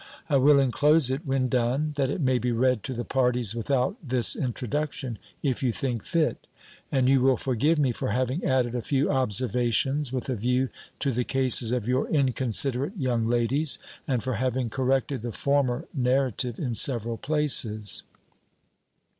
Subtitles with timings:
[0.31, 3.97] I will inclose it when done, that it may be read to the parties without
[4.03, 6.47] this introduction, if you think fit.
[6.91, 10.69] And you will forgive me for having added a few observations, with a view
[11.01, 13.77] to the cases of your inconsiderate young ladies,
[14.07, 18.01] and for having corrected the former narrative in several places.